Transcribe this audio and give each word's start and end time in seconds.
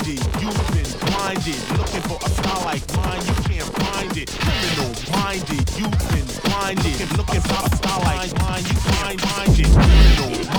minded. 0.00 0.20
You've 0.40 0.72
been 0.72 1.10
blinded, 1.10 1.78
looking 1.78 2.02
for 2.02 2.18
a 2.24 2.30
star 2.30 2.64
like 2.64 2.96
mine. 2.96 3.20
You 3.26 3.34
can't 3.44 3.72
find 3.78 4.16
it. 4.16 4.30
Criminal 4.30 4.92
minded. 5.12 5.70
You've 5.76 5.98
been 6.10 6.26
blinded, 6.44 7.16
looking 7.16 7.40
for 7.40 7.66
a 7.66 7.76
star 7.76 8.00
like 8.00 8.32
mine. 8.38 8.64
You 8.64 8.78
can't 8.80 9.20
find 9.20 9.58
it. 9.58 9.66
Criminal 9.66 10.49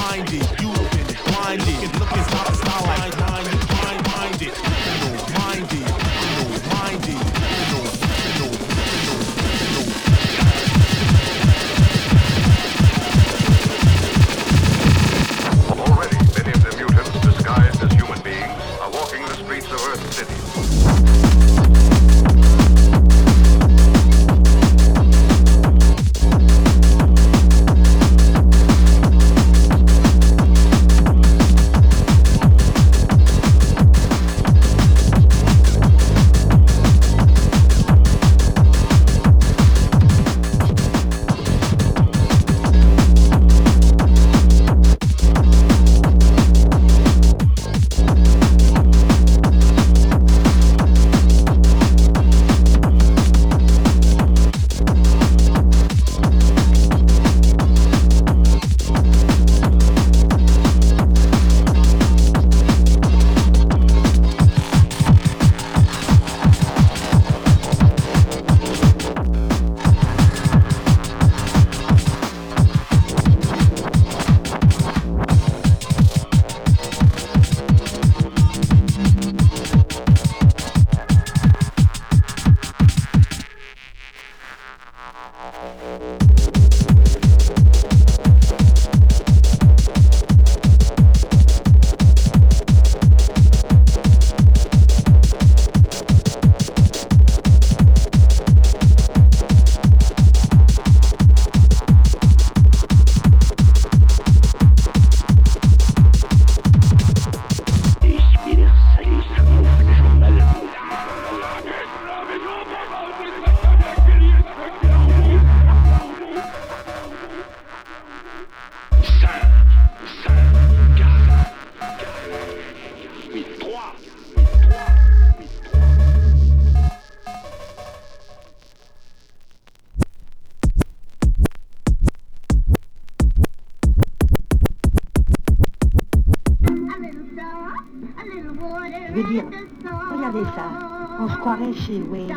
Croirait 141.53 141.74
chez 141.74 142.01
Wayne. 142.03 142.34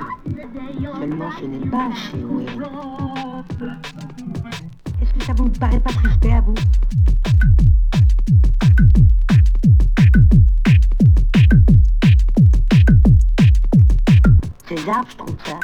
Seulement, 0.98 1.30
ce 1.38 1.44
n'est 1.44 1.70
pas 1.70 1.88
chez 1.94 2.18
Wayne. 2.24 2.64
Est-ce 5.00 5.14
que 5.14 5.22
ça 5.22 5.32
vous 5.34 5.48
paraît 5.50 5.78
pas 5.78 5.92
suspect 5.92 6.32
à 6.32 6.40
vous? 6.40 6.54
Grave, 14.84 15.06
je 15.08 15.16
trouve 15.16 15.36
ça. 15.44 15.60